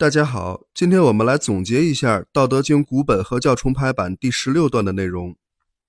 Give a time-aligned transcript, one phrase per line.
[0.00, 5.36] 大家好，今天我们来总结一下《道德经》古本合教重排版第十六段的内容。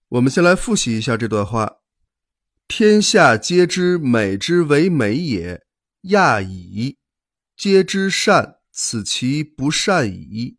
[0.09, 1.77] 我们先来复习一下这段话
[2.67, 5.61] ：“天下皆知美之为美也，
[6.09, 6.97] 亚矣；
[7.55, 10.57] 皆知善，此其不善矣。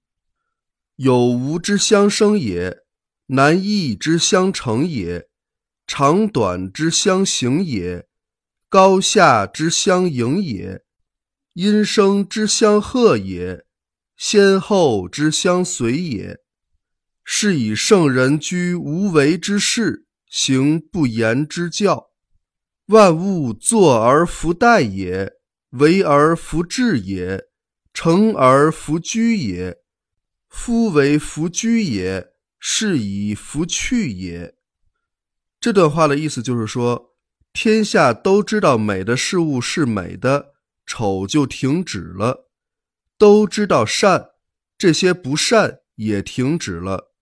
[0.97, 2.79] 有无之相生也，
[3.27, 5.29] 难易之相成也，
[5.87, 8.07] 长短之相形也，
[8.71, 10.83] 高下之相迎也。”
[11.55, 13.65] 因声之相和也，
[14.17, 16.39] 先后之相随也。
[17.25, 22.11] 是以圣人居无为之事，行不言之教。
[22.87, 25.35] 万物作而弗殆也，
[25.71, 27.45] 为而弗治也，
[27.95, 29.77] 成而弗居也。
[30.49, 32.29] 夫为弗居也，
[32.59, 34.55] 是以弗去也。
[35.61, 37.15] 这段话的意思就是说，
[37.53, 40.52] 天下都知道美的事物是美的。
[40.95, 42.51] 丑就停止了，
[43.17, 44.33] 都知道善，
[44.77, 47.15] 这些不善也停止了。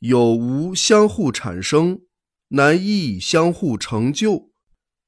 [0.00, 2.02] 有无相互产生，
[2.48, 4.50] 难易相互成就，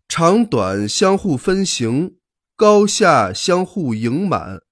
[0.08, 2.16] 长短相互分形，
[2.56, 4.62] 高下相互盈满，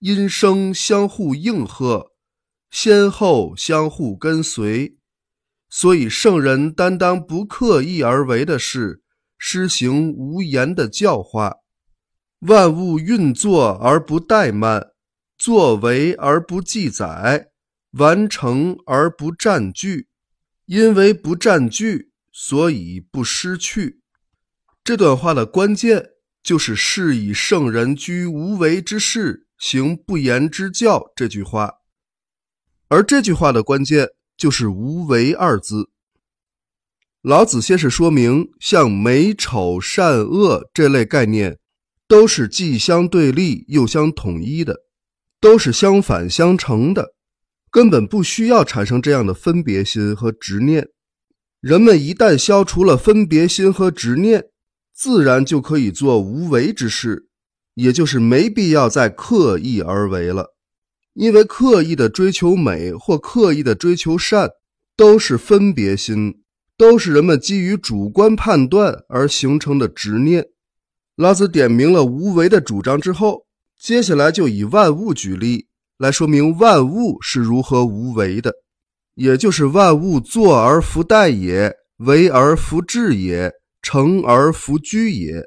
[0.00, 2.10] 音声相互应和，
[2.68, 4.96] 先后相互跟随。
[5.70, 9.04] 所以圣人担当不刻意而为的事，
[9.38, 11.61] 施行无言的教化。
[12.42, 14.88] 万物运作而不怠慢，
[15.38, 17.50] 作为而不记载，
[17.92, 20.08] 完成而不占据。
[20.66, 24.00] 因为不占据，所以不失去。
[24.82, 26.10] 这段话的关键
[26.42, 31.74] 就是“是以圣人居无为之事，行不言之教”这句话。
[32.88, 35.90] 而这句话的关键就是“无为”二字。
[37.20, 41.58] 老子先是说明，像美丑善恶这类概念。
[42.12, 44.80] 都是既相对立又相统一的，
[45.40, 47.14] 都是相反相成的，
[47.70, 50.88] 根本不需要产生这样的分别心和执念。
[51.62, 54.44] 人们一旦消除了分别心和执念，
[54.94, 57.28] 自然就可以做无为之事，
[57.76, 60.54] 也就是没必要再刻意而为了。
[61.14, 64.50] 因为刻意的追求美或刻意的追求善，
[64.94, 66.42] 都是分别心，
[66.76, 70.48] 都是人们基于主观判断而形成的执念。
[71.16, 73.44] 老子点明了无为的主张之后，
[73.78, 75.66] 接下来就以万物举例
[75.98, 78.50] 来说明万物是如何无为的，
[79.14, 83.52] 也就是万物作而弗待也，为而弗治也，
[83.82, 85.42] 成而弗居也。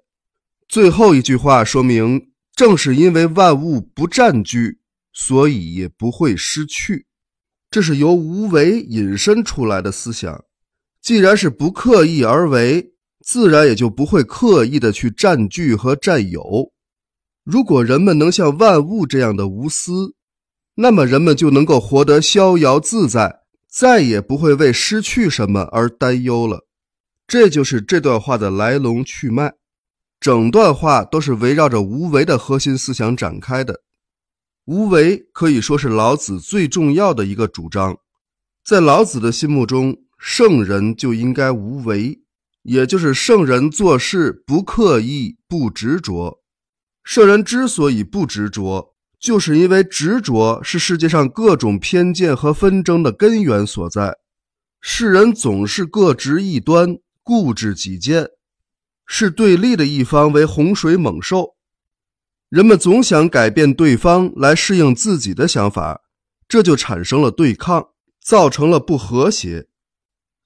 [0.70, 4.78] 最后一句话说明，正是因为万物不占据，
[5.14, 7.08] 所以也不会失去。
[7.72, 10.44] 这是由无为引申出来的思想。
[11.02, 12.92] 既然是不刻意而为。
[13.26, 16.72] 自然也就不会刻意的去占据和占有。
[17.44, 20.14] 如果人们能像万物这样的无私，
[20.76, 26.68] 那么人们就能够活得逍遥自在，再也不会为失去什么而担忧了。
[27.28, 29.54] 这就是这段话的来龙去脉。
[30.20, 33.82] 整段话都是围绕着无为的核心思想展开的。
[34.66, 37.98] 无为可以说是老子最重要的一个主张。
[38.64, 42.20] 在老子的心目中，圣人就应该无为。
[42.66, 46.42] 也就是圣人做事不刻意、不执着。
[47.04, 54.18] 圣人之所以不执着，就是因为执着是世界上各种偏见和纷争的根源所在。
[54.82, 58.30] 世人总是各执一端，固执己见，
[59.06, 61.56] 视对立的一方为洪水猛兽。
[62.50, 66.02] 人们总想改变对方来适应自己的想法，
[66.48, 67.90] 这就产生了对抗，
[68.24, 69.68] 造成了不和谐。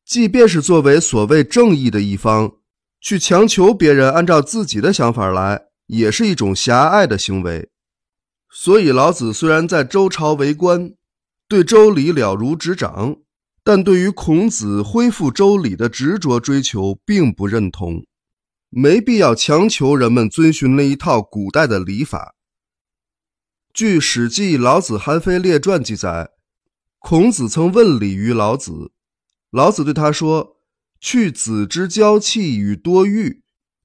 [0.09, 2.53] 即便是作为所谓正义的一方，
[2.99, 7.69] 去强求别人按照自己的想法来，也是一种狭隘的行为。
[8.49, 10.95] 所以，老子虽然在周朝为官，
[11.47, 13.17] 对周礼了如指掌，
[13.63, 18.03] 但对于孔子恢复周礼的执着追求并不认同。
[18.71, 22.33] 没必要强求人们遵循那一套古代的礼法。
[23.71, 26.31] 据《史记·老子韩非列传》记载，
[26.97, 28.91] 孔子曾问礼于老子。
[29.51, 30.57] 老子对他说
[31.01, 33.41] ：“去子之娇气与多欲，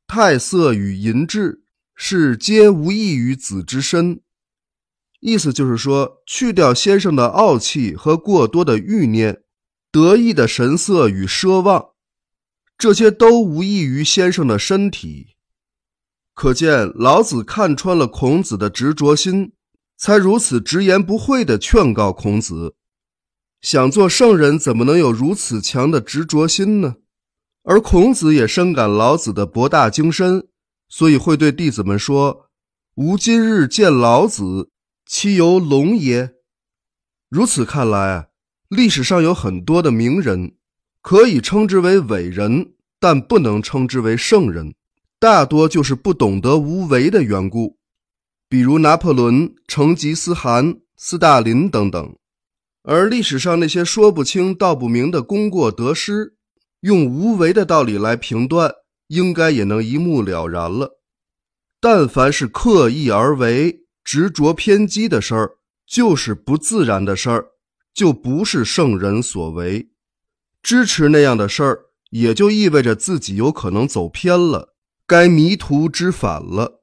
[0.06, 1.62] 太色与淫志，
[1.94, 4.20] 是皆无益于子之身。”
[5.20, 9.42] 意思就是说，去掉先生的傲气和过多的欲念，
[9.90, 11.92] 得意的神色与奢望，
[12.76, 15.28] 这些都无益于先生的身体。
[16.34, 19.52] 可见，老子看穿了孔子的执着心，
[19.96, 22.74] 才如此直言不讳地劝告孔子。
[23.64, 26.96] 想做圣人，怎么能有如此强的执着心呢？
[27.62, 30.48] 而孔子也深感老子的博大精深，
[30.86, 32.50] 所以会对弟子们说
[32.96, 34.68] ：“吾今日见老子，
[35.06, 36.34] 其犹龙也？
[37.30, 38.28] 如此看来，
[38.68, 40.56] 历史上有很多的名人，
[41.00, 44.74] 可以称之为伟人，但不能称之为圣人，
[45.18, 47.78] 大多就是不懂得无为的缘故。
[48.46, 52.14] 比如拿破仑、成吉思汗、斯大林等等。
[52.84, 56.34] 而历史上那些说不清道不明的功过得失，
[56.80, 58.70] 用无为的道理来评断，
[59.08, 61.00] 应该也能一目了然了。
[61.80, 65.52] 但凡是刻意而为、执着偏激的事儿，
[65.86, 67.46] 就是不自然的事儿，
[67.94, 69.88] 就不是圣人所为。
[70.62, 74.74] 支持那样的事儿，也就意味着自己有可能走偏了，
[75.06, 76.82] 该迷途知返了。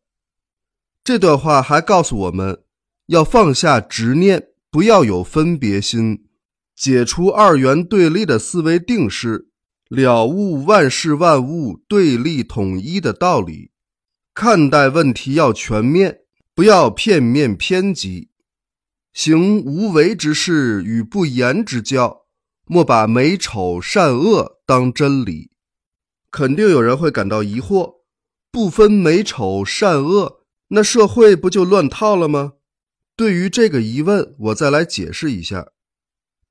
[1.03, 2.63] 这段话还告诉我们，
[3.05, 6.23] 要放下执念，不要有分别心，
[6.77, 9.49] 解除二元对立的思维定式，
[9.89, 13.71] 了悟万事万物对立统一的道理。
[14.33, 16.19] 看待问题要全面，
[16.55, 18.29] 不要片面偏激。
[19.11, 22.21] 行无为之事与不言之教，
[22.65, 25.51] 莫把美丑善恶当真理。
[26.31, 27.95] 肯定有人会感到疑惑：
[28.49, 32.53] 不分美丑善恶，那社会不就乱套了吗？
[33.21, 35.67] 对于这个疑问，我再来解释一下。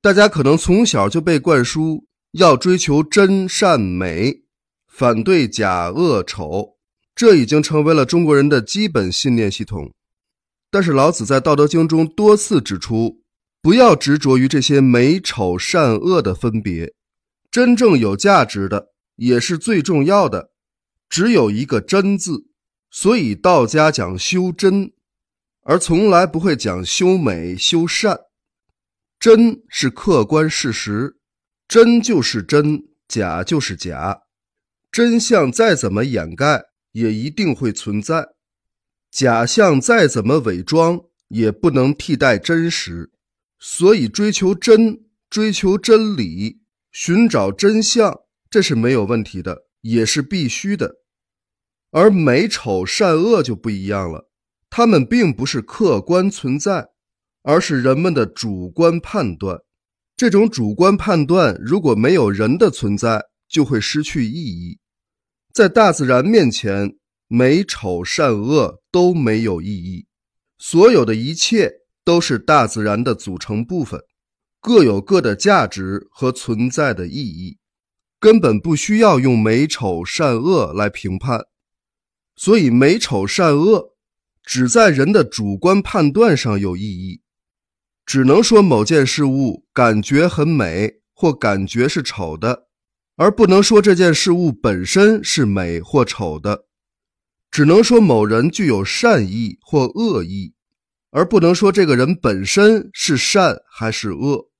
[0.00, 4.44] 大家可能从小就被灌输要追求真善美，
[4.86, 6.76] 反对假恶丑。
[7.16, 9.92] 这已经成为了中国人的基本信念系统，
[10.70, 13.20] 但是老子在《道德经》中多次指出，
[13.60, 16.94] 不要执着于这些美丑善恶的分别，
[17.50, 20.52] 真正有价值的，也是最重要的，
[21.08, 22.44] 只有一个真字。
[22.92, 24.92] 所以道家讲修真，
[25.62, 28.18] 而从来不会讲修美修善。
[29.18, 31.16] 真是客观事实，
[31.68, 34.22] 真就是真，假就是假，
[34.90, 36.70] 真相再怎么掩盖。
[36.92, 38.30] 也一定会存在，
[39.12, 43.12] 假象再怎么伪装，也不能替代真实。
[43.60, 50.96] 所以，追求真、追求真理、寻找真相，这是没有问题的，也是必须的。
[51.92, 54.28] 而美丑善恶就不一样了，
[54.70, 56.86] 它们并不是客观存在，
[57.42, 59.58] 而是人们的主观判断。
[60.16, 64.78] 这种主观判断，如果没有人的存在，就会失去意义。
[65.52, 66.96] 在大自然面前，
[67.26, 70.06] 美丑善恶都没有意义，
[70.58, 71.72] 所有的一切
[72.04, 74.00] 都是大自然的组成部分，
[74.60, 77.58] 各有各的价值和存在的意义，
[78.20, 81.46] 根本不需要用美丑善恶来评判。
[82.36, 83.89] 所以，美丑善恶
[84.50, 87.20] 只在人的主观判断上有意义，
[88.04, 92.66] 只能说某件事物感觉很美，或感觉是丑的。
[93.14, 96.64] 而不能说这件事物本身是美或丑的，
[97.48, 100.52] 只能说某人具有善意或恶意，
[101.12, 104.50] 而不能说这个人本身是善还是恶。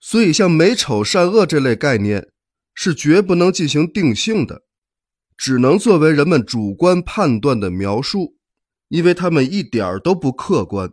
[0.00, 2.32] 所以，像美丑善恶这类概念
[2.74, 4.64] 是绝不能进行定性的，
[5.36, 8.34] 只能作为人们主观判断的描述，
[8.90, 10.92] 因为他们一点儿都不客观。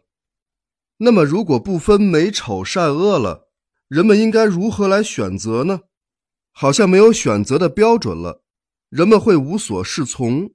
[1.00, 3.50] 那么，如果不分美丑善恶了，
[3.88, 5.82] 人们应该如何来选择呢？
[6.52, 8.44] 好像没有选择的标准了，
[8.90, 10.52] 人们会无所适从。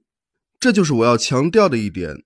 [0.59, 2.25] 这就是我要强调的一点：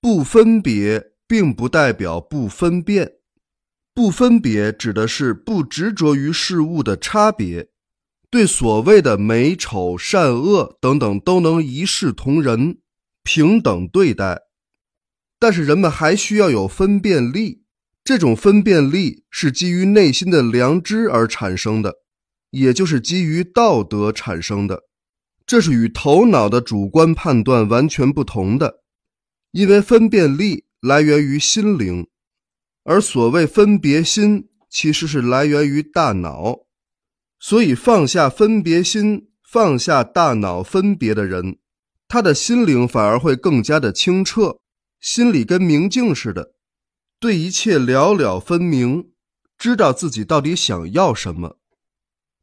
[0.00, 3.12] 不分别并不代表不分辨。
[3.92, 7.68] 不分别指的是不执着于事物的差别，
[8.30, 12.80] 对所谓的美丑善恶等等都能一视同仁、
[13.22, 14.43] 平等对待。
[15.44, 17.64] 但是人们还需要有分辨力，
[18.02, 21.96] 这种分辨力是基于内心的良知而产生的。
[22.48, 24.84] 也就是基于道德产生的，
[25.44, 28.76] 这是与头脑的主观判断完全不同的。
[29.50, 32.06] 因为分辨力来源于心灵，
[32.84, 36.60] 而所谓分别心其实是来源于大脑。
[37.38, 41.58] 所以放下分别心，放下大脑分别的人，
[42.08, 44.60] 他的心灵反而会更加的清澈，
[45.04, 46.54] 心里跟明镜似的，
[47.20, 49.10] 对一切了了分明，
[49.58, 51.58] 知道自己到底想要什么。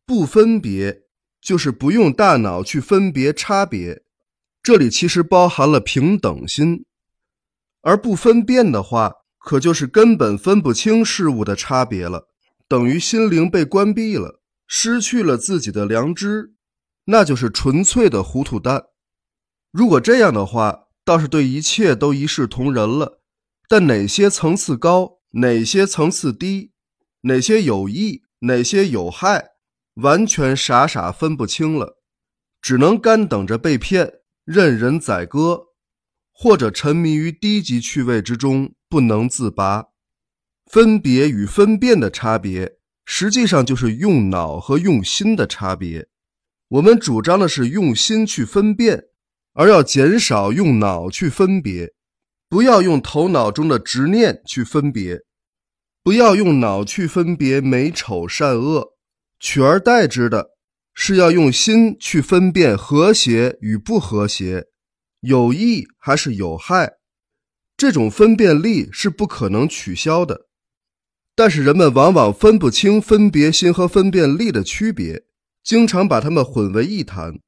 [0.06, 1.06] 不分别
[1.42, 4.04] 就是不用大脑去分别差别，
[4.62, 6.84] 这里其实包含了平等心；
[7.82, 12.28] 而不分辨的话，可就是根本分不清事物的差别了，
[12.68, 16.54] 等于心灵被关闭了，失去了自己的良知，
[17.06, 18.84] 那就是纯粹的糊涂蛋。
[19.72, 23.22] 如果这样的话，倒是对一切都一视同仁了。
[23.68, 26.72] 但哪些层次高，哪些层次低，
[27.22, 29.52] 哪些有益，哪些有害？
[29.96, 32.02] 完全傻傻分不清了，
[32.62, 35.68] 只能干等着被骗，任人宰割。
[36.34, 39.90] 或者沉迷于低级趣味之中不能自拔。
[40.66, 46.08] 分别与分辨的差别，实际上就是用脑和用心的差别。
[46.70, 49.10] 我们主张的是用心去分辨，
[49.54, 51.94] 而要减少用脑去分别。
[52.50, 55.22] 不要用头脑中的执念去分别，
[56.04, 58.94] 不要用脑去分别美丑善恶，
[59.40, 60.50] 取而代之的
[60.94, 64.66] 是要用心去分辨和谐与不和谐，
[65.22, 66.92] 有益还是有害。
[67.78, 70.48] 这种分辨力是不可能取消的。
[71.34, 75.24] 但是人们往往分不清分别心和分辨力的区别，
[75.64, 77.40] 经常把它们混为一谈。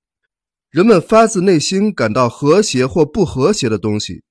[0.74, 4.24] 人们发自内心感到和谐或不和谐的东西，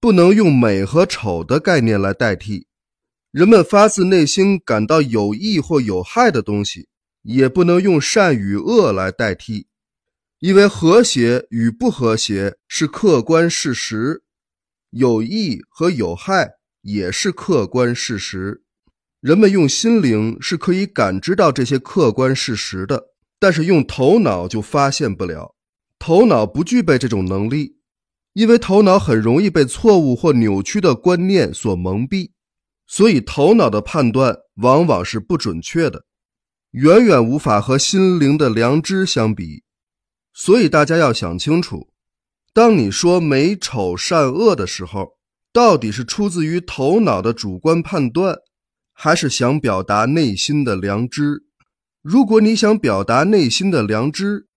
[0.00, 2.64] 不能用美和丑的概念来代替；
[3.30, 6.88] 人们发自内心感到有益或有害的东西，
[7.20, 9.66] 也不能用善与恶来代替。
[10.38, 14.22] 因为和谐与不和谐是客观事实，
[14.88, 18.62] 有益和有害也是客观事实。
[19.20, 25.54] 人们用心灵是可以感知到这些客观事实的，但是用头脑就发现不了。
[26.10, 27.76] 头脑不具备这种能力，
[28.32, 32.32] 因为头脑很容易被错误或扭曲的观念所蒙蔽，
[32.88, 36.06] 所以头脑的判断往往是不准确的，
[36.72, 39.62] 远远无法和心灵的良知相比。
[40.34, 41.92] 所以大家要想清楚，
[42.52, 45.10] 当你说美丑善恶的时候，
[45.52, 48.36] 到底是出自于头脑的主观判断。
[48.92, 51.44] 还是想表达内心的良知。
[52.02, 54.48] 如果你想表达内心的良知，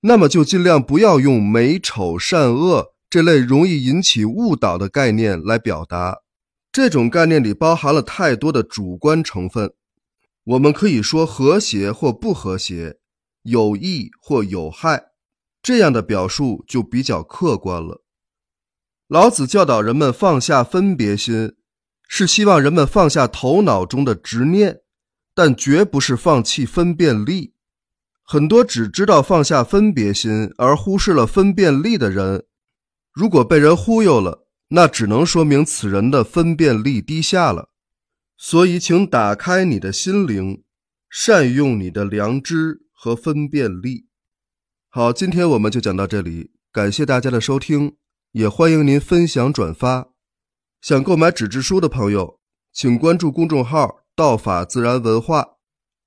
[0.00, 6.22] 那么就尽量不要用美丑善恶这类容易引起误导的概念来表达。
[6.70, 9.72] 这种概念里包含了太多的主观成分。
[10.44, 12.98] 我们可以说和谐或不和谐，
[13.42, 15.06] 有益或有害，
[15.62, 18.04] 这样的表述就比较客观了。
[19.08, 21.54] 老子教导人们放下分别心。
[22.08, 24.82] 是希望人们放下头脑中的执念，
[25.34, 27.54] 但绝不是放弃分辨力。
[28.28, 32.44] 很多只知道放下分别心而忽视了分辨力的人，
[33.12, 37.70] 如果被人忽悠了，那只能说明此人的分辨力低下了。
[38.36, 40.64] 所以，请打开你的心灵，
[41.08, 44.08] 善用你的良知和分辨力。
[44.88, 47.96] 好，今天我们就讲到这里，感谢大家的收听，
[48.32, 50.08] 也欢迎您分享转发。
[50.82, 52.40] 想购买纸质书的朋友，
[52.72, 55.46] 请关注公众号“道法自然文化”。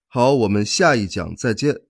[0.09, 1.88] 好，我们下一讲再见。